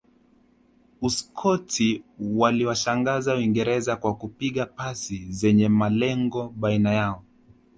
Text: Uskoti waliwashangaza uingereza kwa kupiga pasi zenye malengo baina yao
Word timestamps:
Uskoti 1.01 2.03
waliwashangaza 2.19 3.35
uingereza 3.35 3.95
kwa 3.95 4.15
kupiga 4.15 4.65
pasi 4.65 5.25
zenye 5.31 5.69
malengo 5.69 6.49
baina 6.57 6.91
yao 6.93 7.23